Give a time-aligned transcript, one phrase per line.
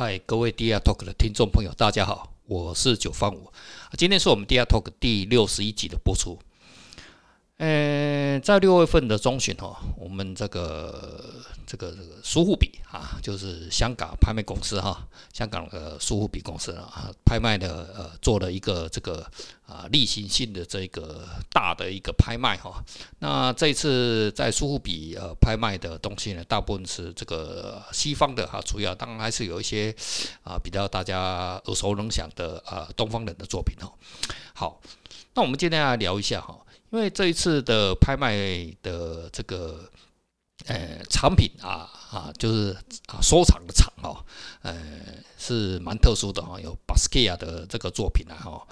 [0.00, 3.52] 嗨，各位 DR Talk 的听众朋友，大家好，我是九方五。
[3.96, 6.38] 今天是我们 DR Talk 第六十一集的播出。
[7.58, 19.26] 呃，在六月份的中旬哈，我们这个这个这个苏富比啊，就是香港拍卖公司哈，香港的苏富比公司啊，拍卖的呃做了一个这个
[19.66, 22.80] 啊例行性的这个大的一个拍卖哈。
[23.18, 29.92] 那这次在苏富比呃拍卖的东西呢，大部分是这个西方的哈，主要当然还是有一些
[30.44, 33.92] 啊比较大家耳熟能详的啊东方人的作品哈。
[34.54, 34.80] 好，
[35.34, 36.56] 那我们今天来聊一下哈。
[36.90, 38.34] 因为这一次的拍卖
[38.82, 39.90] 的这个
[40.66, 42.74] 呃藏品啊啊，就是
[43.06, 44.24] 啊收藏的场哦，
[44.62, 44.74] 呃
[45.36, 48.66] 是蛮特殊的哈，有巴斯克亚的这个作品啊哈，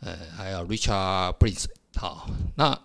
[0.00, 1.64] 呃还有 Richard Prince
[1.96, 2.78] 好，那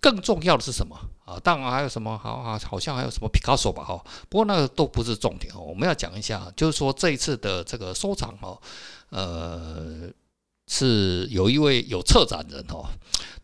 [0.00, 1.38] 更重要的是什么啊？
[1.38, 2.58] 当然还有什么好啊？
[2.58, 5.60] 好像还有什么 Picasso 吧哈，不过那个都不是重点哦。
[5.60, 8.60] 我们要讲一下，就是说这一次的这个收藏哦，
[9.10, 10.10] 呃。
[10.68, 12.84] 是有一位有策展人哦，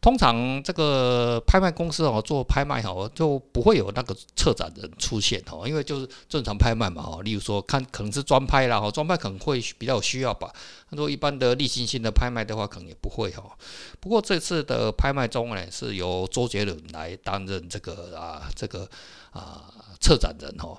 [0.01, 10.53] 通常这个拍卖公司哦做拍卖哦就不会有那个策展人出现哦，因为就是正常拍卖嘛哦，例如说看可能是专拍啦，专拍可能会比较需要吧。
[10.91, 13.51] 他说一般的例行性的拍卖的话，可能也不会哦。
[13.99, 18.87] 不过这次的拍卖中呢，是由周杰伦来担任这个啊这个
[19.31, 19.65] 啊
[19.99, 20.77] 策展人哦。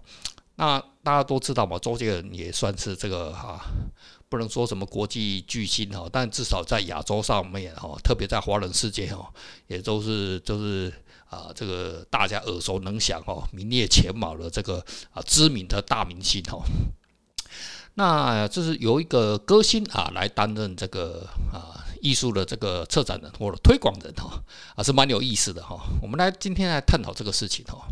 [0.57, 3.59] 那大家都知道嘛，周杰伦也算是这个哈。
[4.35, 9.31] 不能说什么国际巨星哈，但至少在亚洲上面哈，特别在华人世界哈，
[9.67, 10.91] 也都是都是
[11.29, 16.61] 啊，这个大家耳熟能详哈，名列前茅的这个啊知名的大明星哈。
[17.93, 24.37] 那这是由一个歌星啊来担任这个啊艺术的这个策展人或者推广人哈，
[24.75, 25.79] 啊是蛮有意思的哈。
[26.01, 27.87] 我们来今天来探讨这个事情哈。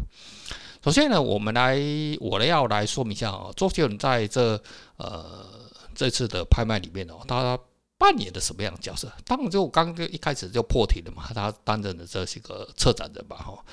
[0.84, 1.80] 首先呢，我们来
[2.20, 4.62] 我呢要来说明一下啊，周杰伦在这
[4.98, 5.63] 呃。
[5.96, 7.58] 这次的拍卖里面哦，他
[7.98, 9.10] 扮演的什么样的角色？
[9.24, 13.64] 当然就刚刚一开始就破题了嘛，他担任的这是一个策展人吧，哈。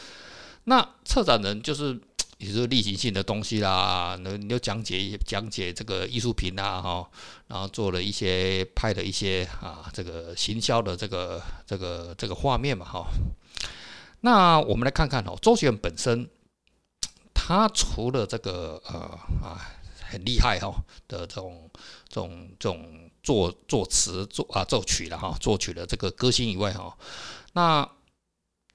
[0.65, 1.99] 那策展人就是
[2.39, 7.11] 也是例行性的东西啦，那你就讲解讲解这个艺术品啊，哈，
[7.49, 13.07] 然后做了一些拍的一些啊这个行销的这个这个这个画面嘛，哈。
[14.21, 16.29] 那我们来看看哦，周杰伦本身，
[17.35, 19.01] 他除了这个呃
[19.43, 19.59] 啊。
[20.13, 20.75] 很厉害哈
[21.07, 21.71] 的这种
[22.11, 26.99] 这种这种作作词作啊作曲的哈作曲的这个歌星以外哈，
[27.53, 27.89] 那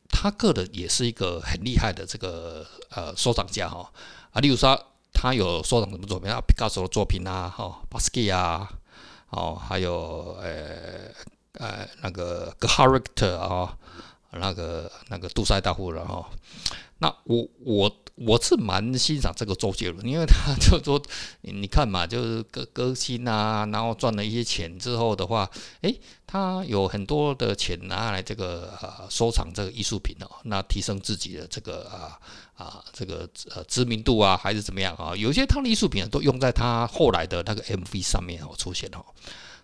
[0.09, 3.91] 他个人也是一个很厉害的这个呃收藏家哈
[4.31, 4.81] 啊，例如说
[5.13, 8.69] 他有收藏什么作品啊，毕加索的作品啊，哈，巴斯克啊，
[9.29, 11.11] 哦，还有呃
[11.53, 13.77] 呃那个 Character 啊，
[14.39, 16.29] 那个那个杜塞大夫人哈，
[16.99, 17.95] 那我我。
[18.17, 21.01] 我是蛮欣赏这个周杰伦，因为他就说，
[21.41, 25.51] 你看嘛，就是歌歌星啊，然后赚了一些钱之后的话，
[25.81, 32.17] 诶，他有很多的钱拿来这个啊收藏这个艺术品哦，那提升自己的这个啊
[32.55, 35.13] 啊这个呃知名度啊，还是怎么样啊？
[35.13, 39.03] 有些他的艺术品都用在他后来的那个 MV 上面哦出现哦，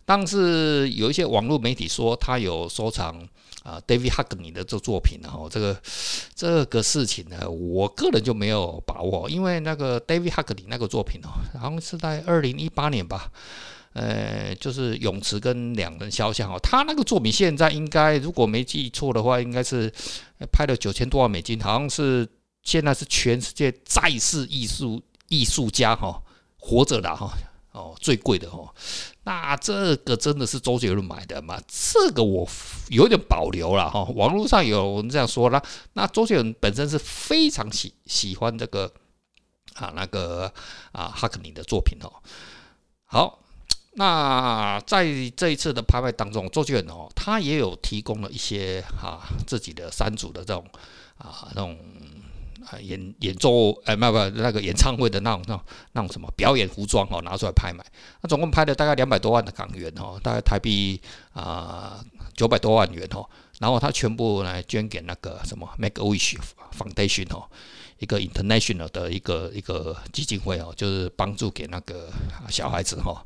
[0.05, 3.27] 但是有一些网络媒体说他有收藏。
[3.63, 5.79] 啊，David Hockney 的这作品，然后这个
[6.33, 11.29] 这个事情呢，我个人就没有把握，因为那个 David Hockney 那个作品哦，
[11.59, 13.31] 好像是在二零一八年吧，
[13.93, 19.93] 呃，就是泳池跟两人肖像哦，他那个作品现在应该如果没记错的话，应该是
[20.51, 22.27] 拍了九千多万美金，好像是
[22.63, 26.19] 现在是全世界在世艺术艺术家哈
[26.57, 27.27] 活着的哈。
[27.27, 27.29] 哦，
[27.71, 28.69] 哦最贵的哦，
[29.23, 31.57] 那这个真的是周杰伦买的吗？
[31.67, 32.47] 这个我
[32.89, 34.03] 有点保留了哈。
[34.15, 38.91] 网络上有人这样说啦，那周杰伦本身是非常喜喜欢这个
[39.75, 40.51] 啊那个
[40.91, 42.11] 啊哈克尼的作品哦。
[43.05, 43.39] 好，
[43.93, 45.05] 那在
[45.35, 50.65] 这一次的拍卖当中，周杰伦哦，他也有提供了一些啊自己的三组的这种
[51.17, 51.77] 啊那种。
[52.65, 55.63] 啊，演演奏，哎，不不，那个演唱会的那种、那种、
[55.93, 57.83] 那种什么表演服装哦，拿出来拍卖，
[58.21, 61.01] 那总共拍了大概两百多万的港元哦，大概台币
[61.33, 62.03] 啊
[62.35, 63.27] 九百多万元哦，
[63.59, 66.37] 然后他全部来捐给那个什么 Make a Wish
[66.77, 67.49] Foundation 哦，
[67.99, 72.09] 一个 international 的一个一个基金会哦，就是帮助给那个
[72.49, 73.25] 小孩子哈，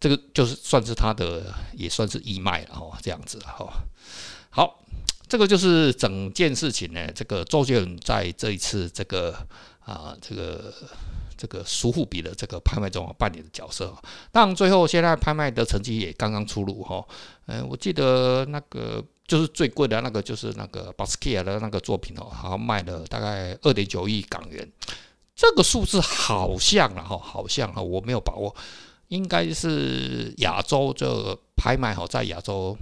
[0.00, 3.72] 这个就是算是他的，也算是义卖了哦，这样子哈，
[4.50, 4.81] 好。
[5.32, 7.10] 这个就是整件事情呢。
[7.14, 9.34] 这个周杰伦在这一次这个
[9.80, 10.70] 啊，这个
[11.38, 13.96] 这个苏富比的这个拍卖中扮演的角色。
[14.30, 17.02] 当然，最后现在拍卖的成绩也刚刚出炉哈。
[17.46, 24.70] 嗯，我记得那个就是最贵的那个，就是那个巴斯克亚的那个作品哦，好像卖了大概二点九亿港元。
[25.34, 28.54] 这个数字好像啊哈，好像啊，我没有把握，
[29.12, 32.74] 应该是亚洲这个拍卖哈，在亚洲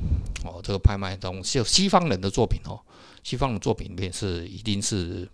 [0.44, 2.78] 哦，这个拍卖中就西方人的作品哦，
[3.24, 5.28] 西方的作品里面是一定是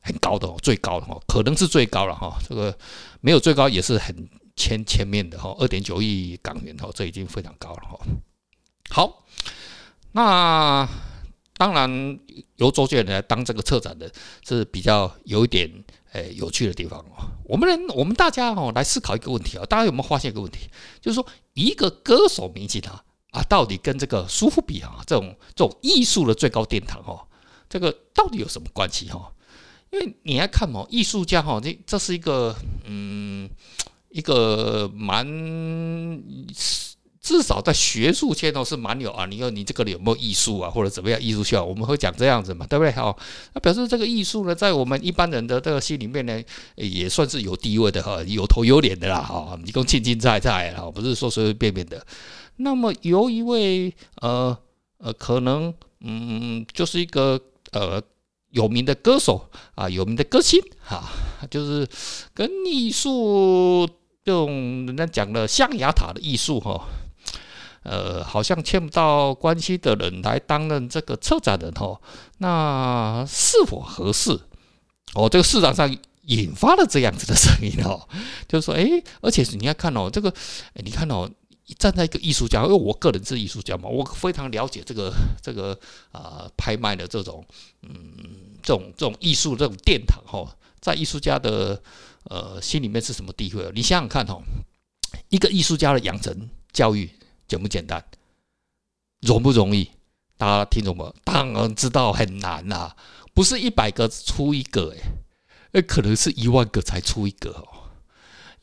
[0.00, 2.76] 很高的哦，最高的哦，可能是最高了哈，这个
[3.22, 4.14] 没有最高也是很
[4.54, 7.98] 前前面的哈，二点九亿港元哦，这已经非常高了哈。
[8.90, 9.24] 好，
[10.12, 10.86] 那。
[11.56, 12.18] 当然，
[12.56, 14.10] 由周杰伦来当这个策展的
[14.44, 15.70] 是比较有一点
[16.12, 17.30] 诶、有趣的地方哦。
[17.44, 20.68] 我们人，我们大家哦来思考一个问题啊，大家有没有发现一个问题？
[21.00, 27.26] 就是说，一个歌手名气啊啊，到底跟这个苏富比啊这种这种艺术的最高殿堂哦，
[27.68, 29.32] 这个到底有什么关系哈？
[29.90, 33.48] 因为你要看哦，艺术家哈，这这是一个嗯
[34.08, 35.24] 一个蛮。
[37.24, 41.64] 至少在学术圈都是蛮有啊，你说你这个有没有艺术啊，或者怎么样艺术效？
[41.64, 42.92] 我们会讲这样子嘛，对不对？
[42.92, 43.16] 好，
[43.54, 46.42] 那表示这个艺术呢，在我们一般人的这个心里面呢，
[46.74, 52.06] 也算是有地位的哈，有头有脸的啦哈，你共清清菜菜哈，不是说随随便便的。
[52.56, 54.54] 那么有一位呃
[54.98, 57.40] 呃，可能嗯，就是一个
[57.72, 58.02] 呃
[58.50, 61.02] 有名的歌手啊，有名的歌星哈，
[61.50, 61.88] 就是
[62.34, 63.88] 跟艺术
[64.22, 66.84] 这种人家讲的象牙塔的艺术哈。
[67.84, 72.00] 呃，好像牵不到关系的人来担任这个策展人哦，
[72.38, 74.38] 那是否合适？
[75.14, 78.08] 哦，这个市场上引发了这样子的声音哦，
[78.48, 80.32] 就是说，诶，而且你要看哦，这个，
[80.82, 81.30] 你看哦，
[81.78, 85.78] 站在一个艺术家，因为我个人是艺术家嘛，我非常了解这个这个
[86.10, 87.44] 啊、拍卖的这种，
[87.82, 87.92] 嗯，
[88.62, 91.80] 这种这种艺术这种殿堂哈，在艺术家的
[92.24, 93.70] 呃心里面是什么地位？
[93.74, 94.42] 你想想看哦，
[95.28, 97.10] 一个艺术家的养成教育。
[97.46, 98.04] 简不简单？
[99.20, 99.90] 容不容易？
[100.36, 101.12] 大家听懂吗？
[101.24, 102.96] 当然知道很难啦、
[103.32, 105.02] 不是一百个出一个诶，
[105.72, 107.68] 那可能是一万个才出一个哦。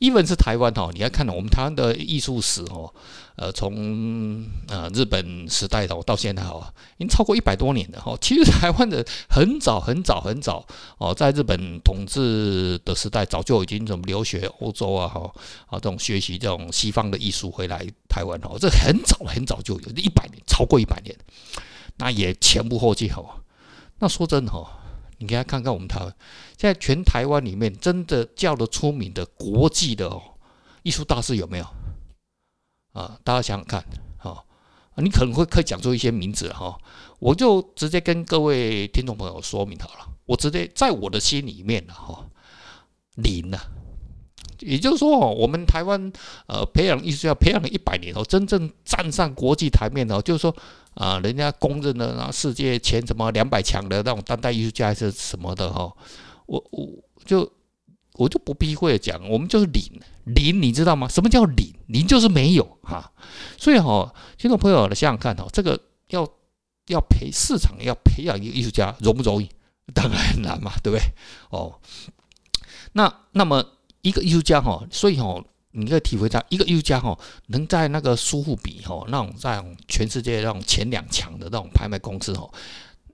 [0.02, 2.92] Even 是台湾哈，你要看到我们台湾的艺术史哦，
[3.36, 8.18] 呃，从呃日本时代的到现在哈，已经超过一百多年了哈。
[8.20, 10.66] 其实台湾的很早很早很早
[10.98, 15.20] 哦，在日本统治的时代，早就已经怎么留学欧洲啊哈
[15.66, 21.16] 啊这种学习这种西方的艺术回来台湾哦，这很早很早就有一百年，超过一百年，
[21.98, 23.22] 那也前仆后继哈。
[24.00, 24.80] 那说真的哈。
[25.22, 26.12] 你给他看看我们台湾，
[26.58, 30.20] 现在全台湾里面真的叫得出名的国际的哦
[30.82, 31.66] 艺术大师有没有？
[32.92, 33.86] 啊，大家想想看，
[34.18, 34.44] 哈，
[34.96, 36.76] 你可能会可以讲出一些名字哈，
[37.20, 42.26] 我就直接跟各位听众朋友说明好了，我直接在我的心里面了哈，
[43.14, 43.60] 零了，
[44.62, 46.12] 也就是说，我们台湾
[46.46, 50.54] 呃培养艺术家培养了一百年哦，真正站上国际台面的，就是说。
[50.94, 55.90] 啊，人家公认的那世界前什么两百强的那种当代艺术家还是什么的哈，
[56.44, 56.86] 我我
[57.24, 57.50] 就
[58.12, 59.82] 我就不避讳讲，我们就是零
[60.24, 61.08] 零，你知道吗？
[61.08, 61.72] 什么叫零？
[61.86, 63.10] 零就是没有哈。
[63.56, 66.28] 所以哈，听众朋友来想想看哈，这个要
[66.88, 69.48] 要培市场要培养一个艺术家容不容易？
[69.94, 71.02] 当然很难嘛，对不对？
[71.48, 71.80] 哦，
[72.92, 73.64] 那那么
[74.02, 75.42] 一个艺术家哈，所以哈。
[75.74, 82.46] 你可以体会到一个艺术家哈，能在那个苏富比哈那种在全世界那种前两强的那种拍卖公司哈，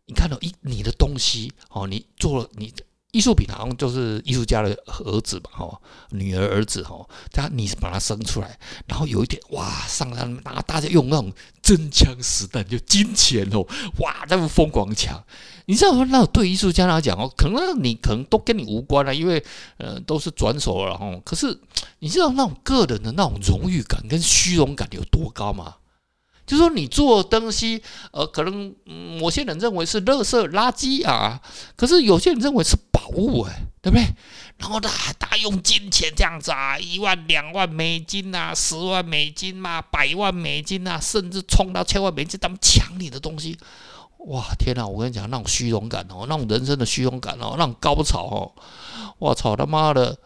[0.06, 2.74] 你看到一你的东西哦，你做了你
[3.12, 13.67] 艺术品好像就是艺术家的儿子吧哈，女儿儿子哈，他你把他生出来，然后有一点哇，上山拿大家用那种真枪实弹就金钱哦，
[14.00, 15.24] 哇，那么疯狂抢。
[15.65, 19.43] 你知道，那对艺术家来讲哦，可能你可能都跟你无关了，因为
[19.79, 21.20] 呃都是转手了哦。
[21.24, 21.58] 可是
[22.00, 25.77] 你知道那种个人的那种荣誉感跟虚荣感有多高吗？
[26.46, 28.74] 就是说你做东西，呃，可能
[29.20, 31.38] 某些人认为是垃圾垃圾啊，
[31.77, 32.74] 可是有些人认为是
[33.15, 34.05] 物哎，对不对？
[34.58, 43.58] 然后他他用金钱这样子啊，一万两万美金呐，十万美金嘛，百万美金呐，甚至冲到千万美金，他们抢你的东西。
[44.27, 44.84] 哇天呐！
[44.86, 48.53] 我跟你讲，那种虚荣感哦，那种人生的虚荣感哦，那种高潮哦，
[49.19, 50.19] 我操他妈的！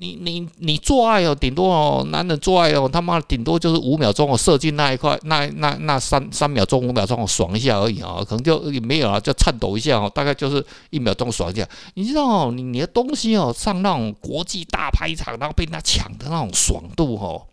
[0.00, 11.68] 你你你做爱哦，顶多哦，男人做爱哦，他妈顶多就是五秒钟哦，射进那一块，那那那三三秒钟五秒钟哦，爽一下而已啊，可能就也没有啊，就颤抖一下哦，大概就是一秒钟爽一下。
[11.94, 17.44] 你知道哦，你你的东西哦，上那种国际大拍场，然后被人家抢的那种爽度哦，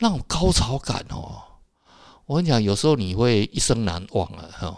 [0.00, 1.42] 那种高潮感哦，
[2.26, 4.76] 我跟你讲，有时候你会一生难忘啊，哈。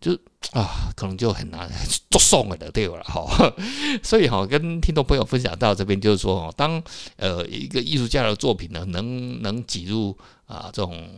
[0.00, 0.12] 就
[0.52, 1.68] 啊，可能就很难
[2.10, 3.52] 做送了的，对了哈。
[4.02, 6.82] 所以哈，跟听众朋友分享到这边，就是说哦，当
[7.16, 11.08] 呃一个艺术家的作品呢，能能挤入啊这种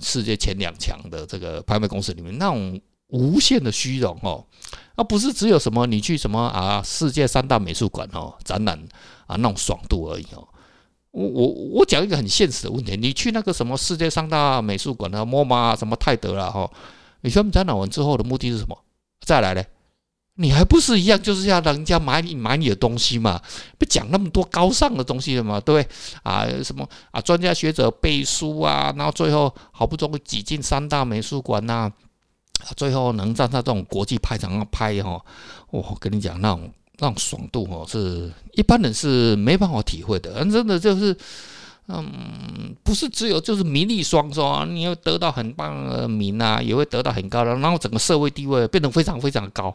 [0.00, 4.44] 世界前两强的这个拍卖公司里面，那种无限的虚荣哦，
[4.94, 8.78] 啊，不是只有什么你去什么啊世界三大美术馆哦展览
[9.26, 10.46] 啊那种爽度而已哦。
[11.12, 16.70] 我我我讲一个很现实的问题，你去那个什么世界三大美术馆啊，MoMA，什么泰德啦哈，
[17.20, 18.76] 你他们展览完之后的目的是什么？
[19.24, 19.62] 再来呢？
[20.36, 23.38] 你还不是一样，就是要让人家买你买你的东西嘛？
[23.76, 25.60] 不讲那么多高尚的东西了嘛？
[25.60, 25.94] 对不对？
[26.22, 31.92] 啊，什么啊，专家学者背书啊，然后最后好不容易挤进三大美术馆呐，
[32.74, 35.22] 最后能站在这种国际拍场上拍哈，
[35.70, 40.42] 我跟你讲那种那种爽度哦，是一般人是没办法体会的。
[40.46, 41.14] 真的就是，
[41.92, 49.74] 嗯，不是只有就是名利双收啊，你要得到很棒的名啊，也会得到很高的，然后整个社会地位变得非常非常高。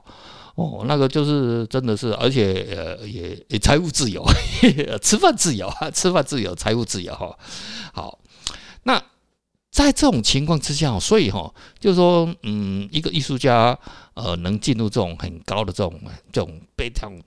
[0.55, 4.31] 哦，那个就是真的是，而且呃也也财务自由，呵
[4.87, 7.37] 呵吃饭自由啊， 吃饭自由，财务自由哈。
[7.93, 8.17] 好，
[9.75, 13.77] 在这种情况之下，所以哈，就是说，嗯，一个艺术家
[14.13, 15.99] 呃能进入这种很高的这种
[16.31, 17.21] 这种被这种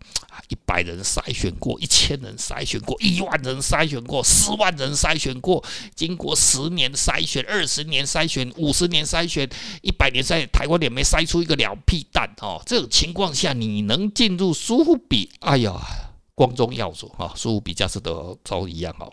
[0.49, 5.63] 一百人筛选过，一千人筛选过，一万人筛选过，十万人筛选过，
[5.95, 9.47] 经过十年筛选、二十年筛选、五十年筛选、
[9.83, 12.63] 一百年筛选，台湾也没筛出一个两屁蛋哦。
[12.65, 15.79] 这种情况下，你能进入苏富比，哎呀，
[16.35, 17.35] 光宗耀祖啊！
[17.37, 19.13] 苏富比、佳士得都一样哦。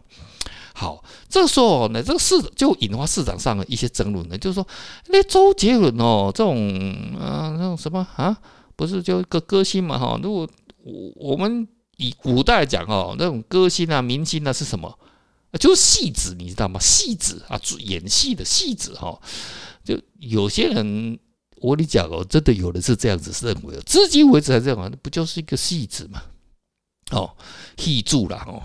[0.78, 4.68] 好，这时候呢，这个市就引发市场上的一些争论呢，就是说，
[5.08, 6.70] 那周杰伦哦，这种
[7.18, 8.38] 啊，那种什么啊，
[8.76, 10.20] 不是就一个歌星嘛哈？
[10.22, 10.46] 如果
[10.84, 11.66] 我我们
[11.96, 15.00] 以古代讲哦，那种歌星啊、明星啊是什么？
[15.58, 16.78] 就是戏子，你知道吗？
[16.82, 19.18] 戏子啊，演戏的戏子哈。
[19.86, 21.18] 就有些人，
[21.62, 26.22] 我跟你讲哦，真的有的是这样子认为，至今为止还这样，那不就是一个戏子嘛？
[27.12, 27.32] 哦，
[27.78, 28.62] 戏住了哦。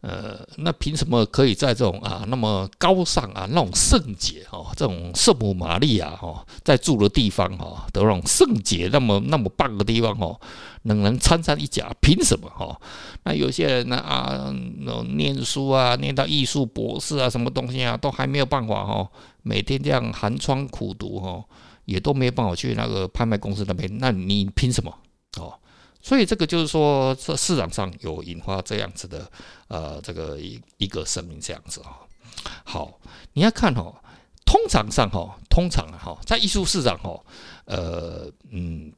[0.00, 10.40] 呃，那凭什么可以在这种啊那么高尚啊那种圣洁哈，这种圣母玛利亚哈在住的地方哈的那种圣洁那么那么棒的地方哦，
[10.84, 11.92] 能能参差一甲？
[12.00, 12.80] 凭什么哈？
[13.24, 14.50] 那有些人呢啊，
[15.14, 19.06] 念书啊，念到艺术博士啊，什么东西啊，都还没有办法哈，
[19.42, 21.44] 每天这样寒窗苦读哈，
[21.84, 24.90] 也都没有办法去那个拍卖公司那边，那你凭什么
[25.36, 25.52] 哦？
[26.02, 29.30] 所以这个就是说，这市场上有引发这样子的，
[29.68, 31.98] 呃，这个一一个声音这样子哈。
[32.64, 32.98] 好，
[33.34, 33.94] 你要看哦，
[34.44, 37.20] 通常上哈，通常哈，在艺术市场哈，
[37.66, 38.92] 呃，嗯，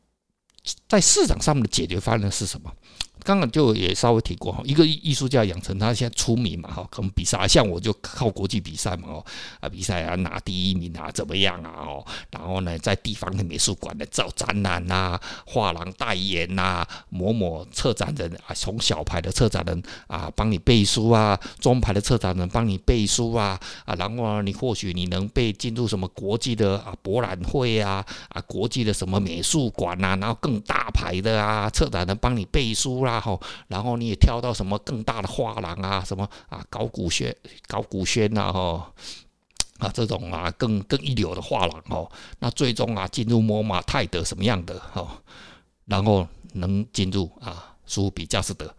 [0.88, 2.72] 在市场上面的解决方案是什么？
[3.24, 9.24] 刚刚就也稍微提过哈，一个艺术家养成他现在出名嘛哈，可能比赛，像我就靠国际比赛嘛哦，
[9.60, 33.11] 啊比赛啊拿第一名啊怎么样啊哦，然后呢在地方的美术馆呢造展览呐，画廊代言呐，某某策展人啊，从小牌的策展人啊帮你背书啊，中牌的策展人帮你背书啊啊，然后呢你或许你能被进入什么国际的啊博览会啊啊国际的什么美术馆呐，然后更大牌的啊策展人帮你背书啦。
[33.12, 37.34] 然后，然后你也跳到什么更大的画廊啊，什么啊高古轩、
[37.66, 38.92] 高古轩呐，哈
[39.78, 45.22] 啊这种啊更更一流的画廊哦，那最终啊进入摩马泰德什么样的哈，
[45.86, 48.72] 然后能进入啊苏比、佳士得，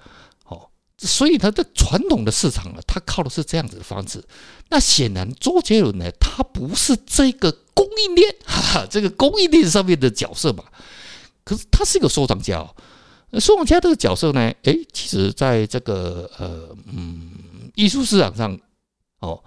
[0.45, 4.23] 哦，所以他的传统的市场呢，他靠的是这样子的方式。
[4.69, 10.63] 那显然周杰伦呢，他不是这个供应链，哈哈，这个供应链上面的角色嘛，
[11.43, 12.75] 可是他是一个收藏家哦。
[13.39, 17.31] 收藏家这个角色呢，诶，其实在这个呃嗯
[17.73, 18.57] 艺术市场上
[19.19, 19.43] 哦，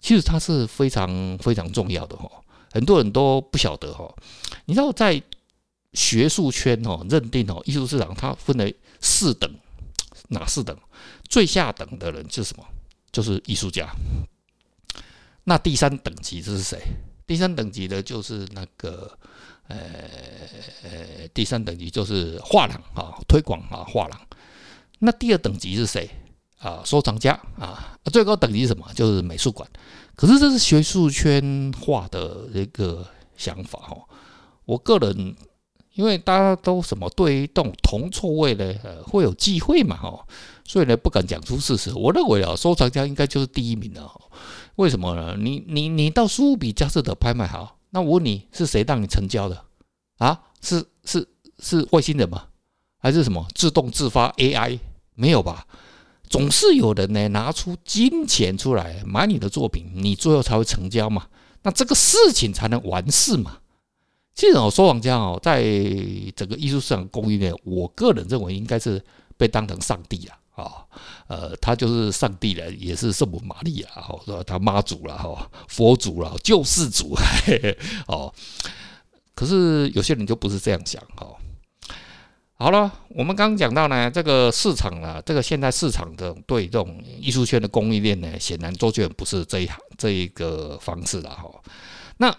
[0.00, 2.30] 其实它是非常非常重要的哈，
[2.72, 4.08] 很多人都不晓得哈。
[4.66, 5.20] 你知道在
[5.94, 9.52] 学术圈哦认定哦艺术市场它分为四等，
[10.28, 10.76] 哪四等？
[11.28, 12.64] 最下等的人是什么？
[13.10, 13.92] 就是艺术家。
[15.42, 16.80] 那第三等级这是谁？
[17.26, 19.18] 第三等级的就是那个。
[19.68, 24.20] 呃，第三等级就是画廊啊，推广啊，画廊。
[24.98, 26.08] 那第二等级是谁
[26.58, 26.82] 啊？
[26.84, 27.98] 收藏家啊。
[28.12, 28.86] 最高等级是什么？
[28.94, 29.68] 就是美术馆。
[30.14, 33.06] 可是这是学术圈化的一个
[33.36, 34.04] 想法哦。
[34.66, 35.34] 我个人，
[35.94, 40.26] 因为大家都什么对于这种铜臭味呢，呃，会有忌讳嘛，哈，
[40.64, 41.92] 所以呢不敢讲出事实。
[41.94, 44.08] 我认为啊，收藏家应该就是第一名的。
[44.76, 45.36] 为什么呢？
[45.38, 47.78] 你你你到苏比、佳士得拍卖好。
[47.94, 49.64] 那我问你是谁让你成交的
[50.18, 50.40] 啊？
[50.60, 51.28] 是是
[51.60, 52.48] 是外星人吗？
[52.98, 54.80] 还是什么自动自发 AI？
[55.14, 55.64] 没有吧？
[56.28, 61.28] 总是有人呢拿出金钱出来买你的作品，你最后才会成交嘛？
[61.62, 63.58] 那这个事情才能完事嘛？
[64.34, 65.62] 这种收藏家哦，在
[66.34, 69.00] 整个艺术市场供应链，我个人认为应该是
[69.36, 70.34] 被当成上帝了。
[70.54, 70.86] 啊，
[71.26, 74.42] 呃，他就是上帝了，也是圣母玛利亚，哈，是吧？
[74.46, 78.32] 他妈祖了，哈，佛祖了，救世主嘿嘿， 哦。
[79.34, 81.26] 可是有些人就不是这样想，哈。
[82.56, 91.50] 好了，我们刚讲到呢，这个市场啊，这个现在市场的对这种艺术圈的供应链呢，显然周杰伦不是这一行这一个方式了哈。
[92.18, 92.32] 那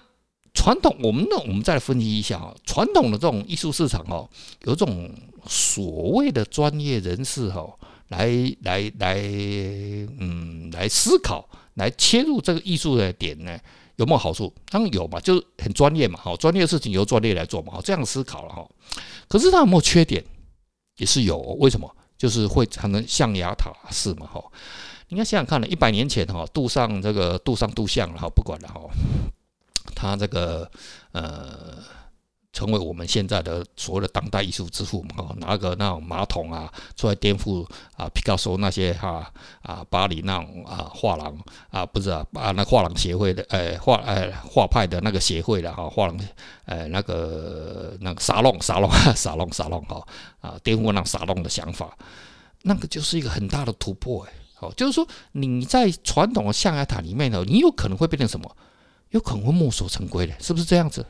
[0.54, 4.28] 传统，我们呢，我们再分析一下啊，传统的这种艺术市场哦，
[4.64, 5.14] 有种
[5.46, 7.68] 所谓的专业人士哈，
[8.10, 8.30] 来
[8.62, 9.16] 来来，
[10.20, 13.58] 嗯，来思考，来切入这个艺术的点呢。
[13.96, 14.54] 有没有好处？
[14.70, 18.68] 当然有嘛，就是很专业嘛，好，专业的事情由专业来做嘛，好，这样思考了哈。
[19.28, 20.24] 可是它有没有缺点？
[20.98, 21.90] 也是有，为什么？
[22.18, 24.44] 就是会才能象牙塔式嘛，哈。
[25.08, 28.82] 你看想想看呢，一百年前哈，杜尚这个杜尚杜象了哈，不管了哈，
[29.96, 30.70] 他这个
[31.14, 31.84] 呃。
[32.56, 35.26] 成为我们现在的所谓的当代艺术之父嘛？
[35.26, 39.30] 哈，拿个那种马桶啊出来颠覆啊，皮卡索那些哈
[39.62, 41.38] 啊，巴黎那种啊画廊
[41.70, 46.18] 啊，不是啊啊那画廊协会的诶画诶画派的那个协会的哈画廊
[46.68, 50.02] 诶那个那个沙龙沙龙 沙龙沙龙哈
[50.40, 51.98] 啊颠覆那沙龙的想法，
[52.62, 54.32] 那个就是一个很大的突破诶。
[54.58, 58.50] 好，就是说你在传统的象牙塔里面呢，你有可能会变成什么？
[59.12, 61.06] 有可能会墨守成规的，是不是这样子？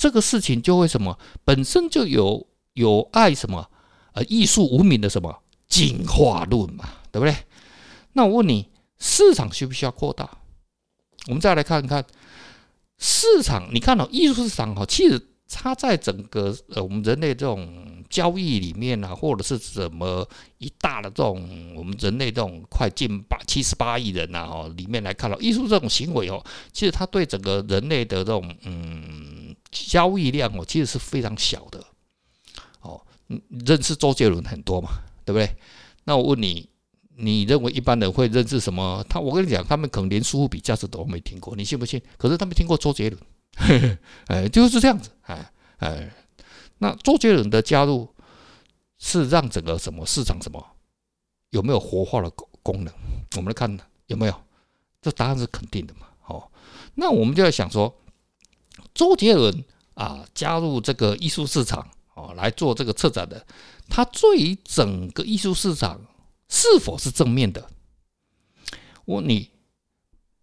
[0.00, 3.70] 这个事情就会什么，本身就有有碍什么，
[4.14, 7.36] 呃，艺术无名的什么进化论嘛，对不对？
[8.14, 10.26] 那我问你，市场需不需要扩大？
[11.26, 12.02] 我们再来看看
[12.96, 20.26] 市场，你看到艺术市场哈，其实它在整个呃我们人类这种交易里面啊，或者是怎么
[20.56, 26.42] 一大的这种我们人类这种快近八七十八亿人呐哦里面来看到艺术这种行为哦，
[26.72, 29.39] 其实它对整个人类的这种嗯。
[29.70, 31.84] 交易量哦，其实是非常小的。
[32.80, 33.00] 哦，
[33.66, 34.90] 认识周杰伦很多嘛，
[35.24, 35.56] 对不对？
[36.04, 36.68] 那我问你，
[37.16, 39.04] 你认为一般人会认识什么？
[39.08, 42.02] 他，我跟你讲，他们可能连苏富比价值都没听过，你信不信？
[42.16, 43.98] 可是他们听过周杰伦，
[44.28, 46.12] 哎，就是这样子，哎哎。
[46.78, 48.08] 那周杰伦的加入
[48.98, 50.64] 是让整个什么市场什么
[51.50, 52.94] 有没有活化的功功能？
[53.36, 54.34] 我们来看有没有？
[55.02, 56.06] 这答案是肯定的嘛。
[56.20, 56.50] 好，
[56.94, 57.94] 那我们就在想说。
[58.94, 63.46] 周杰伦啊，加入这个艺术市场啊，来做这个策展的，
[63.88, 66.00] 他对于整个艺术市场
[66.48, 67.70] 是否是正面的？
[69.04, 69.50] 我问你，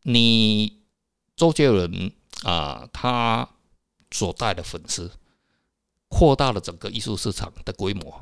[0.03, 0.81] 你
[1.35, 2.11] 周杰伦
[2.43, 3.49] 啊，他
[4.11, 5.11] 所带的粉丝
[6.07, 8.21] 扩大了整个艺术市场的规模，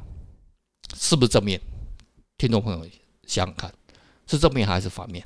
[0.95, 1.61] 是不是正面？
[2.37, 2.83] 听众朋友
[3.25, 3.73] 想想看，
[4.27, 5.25] 是正面还是反面？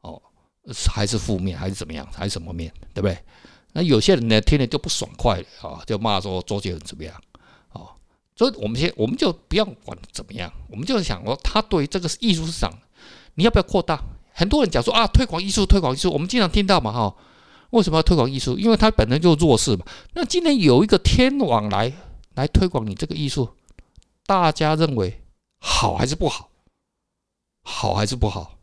[0.00, 0.20] 哦，
[0.92, 2.06] 还是负面还是怎么样？
[2.12, 2.72] 还是什么面？
[2.92, 3.22] 对不对？
[3.78, 7.14] 那有些人呢，听了就不爽快啊，就骂说周杰伦怎么样
[7.68, 7.92] 啊？
[8.34, 12.72] 所以我们先，我们就不要管怎么样，我们就想说，他对于这个艺术市场，
[13.34, 14.02] 你要不要扩大？
[14.32, 17.14] 很多人讲说啊，推广艺术，推广艺术，我们经常听到嘛，哈，
[17.68, 18.56] 为什么要推广艺术？
[18.56, 19.84] 因为他本身就弱势嘛。
[20.14, 21.92] 那今天有一个天网来
[22.34, 23.50] 来推广你这个艺术，
[24.24, 25.22] 大家认为
[25.58, 26.48] 好还是不好？
[27.60, 28.58] 好还是不好？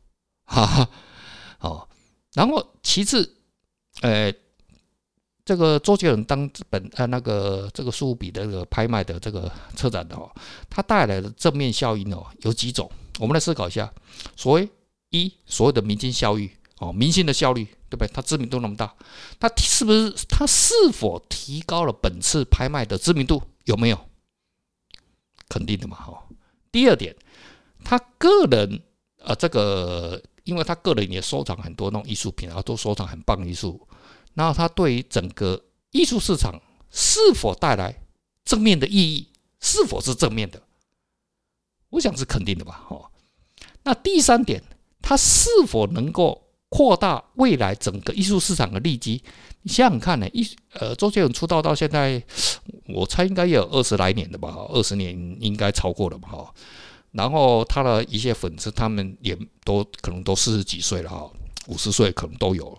[0.46, 0.90] 哈哈，
[1.60, 1.88] 哦，
[2.34, 3.36] 然后其次，
[4.02, 4.34] 呃。
[5.46, 10.32] 这个周杰伦当本呃那个这个苏比的这个拍卖的这个车展的哦，
[10.70, 12.90] 它带来的正面效应哦有几种？
[13.20, 13.92] 我们来思考一下。
[14.38, 14.68] 所谓
[15.10, 18.08] 一所谓的明星效应哦，明星的效率对不对？
[18.14, 18.94] 它知名度那么大，
[19.38, 23.44] 他是不是他是否提高了本次拍卖的知名度？
[23.66, 24.00] 有没有？
[25.50, 26.24] 肯定的嘛哈。
[26.72, 27.14] 第二点，
[27.84, 28.82] 他个人
[29.18, 33.86] 呃这个，因为他个人也收藏很多那种艺术品啊，都收藏很棒艺术。
[34.34, 36.60] 然后它对于整个艺术市场
[36.92, 38.02] 是否带来
[38.44, 39.28] 正面的意义，
[39.60, 40.62] 是否是正面的？
[41.90, 42.86] 我想是肯定的吧。
[42.90, 43.10] 哦，
[43.84, 44.64] 那第三点，
[45.02, 49.24] 它是否能够扩大未来整个艺术市场的利基？
[49.62, 50.28] 你想想看呢？
[50.34, 52.22] 艺呃，周杰伦出道到现在，
[52.88, 54.50] 我猜应该也有二十来年了吧？
[54.70, 56.30] 二十年应该超过了吧？
[56.30, 56.54] 哈。
[57.12, 61.32] 然后他的一些粉丝，他们也都可能都四十几岁了哈，
[61.68, 62.78] 五十岁可能都有。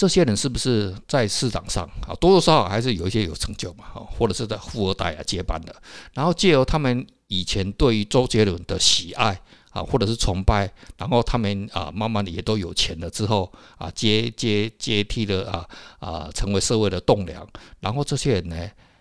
[0.00, 5.76] 这些人是不是在市场上啊，多多少少还是有一些有成就嘛，或者是在富二代啊接班的，
[6.14, 9.38] 然后借由他们以前对于周杰伦的喜爱
[9.72, 17.46] 啊，或者是崇拜，然后他们啊慢慢的也都有钱了之后啊接接接替了啊啊成为社会的栋梁，
[17.80, 18.56] 然后这些人呢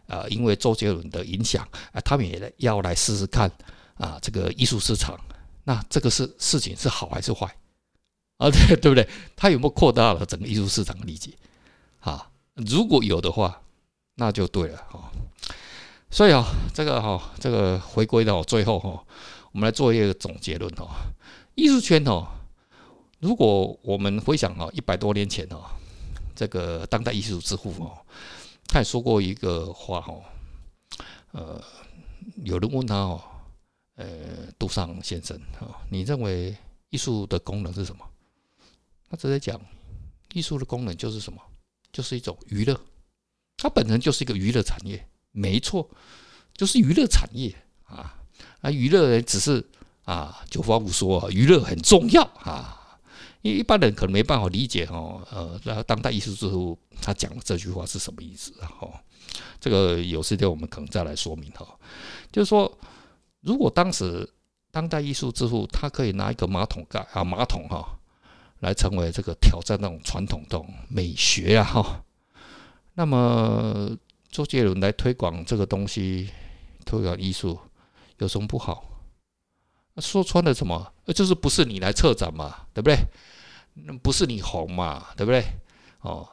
[0.06, 3.50] 啊因为周杰伦的影响啊，他们也要来试试看
[3.96, 5.18] 啊这个艺术市场，
[5.64, 7.50] 那这个是事情是好还是坏？
[8.40, 9.08] 啊，对对不对？
[9.36, 11.32] 他有没有扩大了整个艺术市场的理解？
[12.00, 13.62] 啊，如果有的话，
[14.16, 15.12] 那就对了哈。
[16.10, 19.04] 所以啊，这个哈，这个回归到最后哈，
[19.52, 20.88] 我们来做一个总结论哈。
[21.56, 22.26] 艺术圈哦，
[23.20, 25.60] 如果我们回想哦，一百多年前哦，
[26.34, 27.92] 这个当代艺术之父哦，
[28.68, 30.24] 他也说过一个话哦，
[31.34, 31.62] 呃，
[32.46, 33.22] 有人问他哦，
[33.96, 34.08] 呃，
[34.58, 36.56] 杜尚先生啊，你认为
[36.90, 38.06] 艺术的功能是什么？
[39.10, 39.60] 他直接讲，
[40.34, 41.42] 艺术的功能就是什么？
[41.92, 42.80] 就是一种娱乐，
[43.58, 45.90] 它本身就是一个娱乐产业，没错，
[46.54, 48.16] 就是娱乐产业啊。
[48.62, 49.66] 啊，娱乐人只是
[50.04, 53.00] 啊，九方五说啊，娱乐很重要啊，
[53.42, 58.70] 因为一般人可能没办法理解哦，呃，然后当代艺术之父他讲的这句话是什么意思啊？
[59.60, 61.68] 这个有时间我们可能再来说明哈。
[62.32, 62.72] 就是说，
[63.42, 64.30] 如果当时
[64.72, 67.99] 当代艺术之父他可以拿一个马桶盖啊，马桶哈，
[68.60, 72.04] 来成为这个挑战那种传统的美学啊哈，
[72.94, 73.96] 那么
[74.30, 76.30] 周杰伦来推广这个东西，
[76.86, 77.60] 推广艺术
[78.18, 78.84] 有什么不好？
[79.98, 80.94] 说穿了什么？
[81.16, 82.98] 就是不是你来策展嘛，对不对？
[84.04, 85.44] 不是你红嘛，对不对？
[86.02, 86.28] 哦。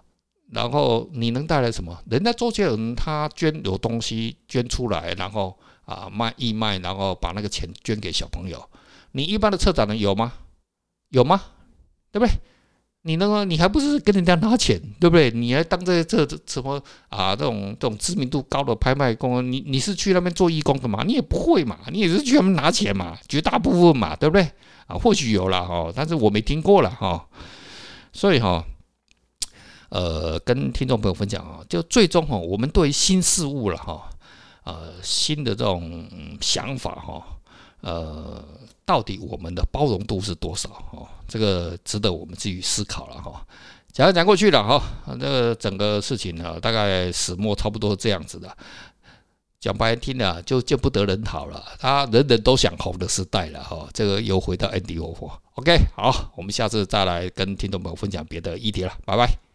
[0.52, 2.00] 然后你能带来什么？
[2.08, 8.68] 人家周杰伦他捐有东西捐出来，然后啊卖义卖，然后把那个钱捐给小朋友。
[9.10, 10.32] 你一般的策展人有吗？
[11.08, 11.42] 有吗？
[12.10, 12.32] 对不对？
[13.02, 15.30] 你那个你还不是跟人家拿钱，对不对？
[15.30, 17.36] 你还当这这什么啊？
[17.36, 21.02] 这种这种知名度高的拍卖工，你你是去那边做义工的嘛？
[21.04, 21.78] 你也不会嘛？
[21.92, 23.16] 你也是去那边拿钱嘛？
[23.28, 24.50] 绝大部分嘛，对不对？
[24.86, 27.26] 啊，或许有了哈，但是我没听过了哈，
[28.12, 28.64] 所以哈。
[29.88, 34.10] 呃，跟听众朋友分享啊，就最终哈，我们对于新事物了哈，
[34.64, 36.08] 呃，新的这种
[36.40, 37.24] 想法哈，
[37.82, 38.44] 呃，
[38.86, 41.06] 到底我们的包容度是多少哦？
[41.28, 43.44] 这个值得我们自己思考了哈。
[43.92, 44.82] 讲讲过去了哈，
[45.20, 48.56] 这个整个事情呢，大概始末差不多这样子的。
[49.58, 53.88] 讲白听了就见不得人好了，他人人都想红的时代了哈。
[53.92, 55.42] 这个又回到 Andy 沃。
[55.54, 59.45] OK，好，我们下次再来跟听众朋友分享别的议题了，拜拜。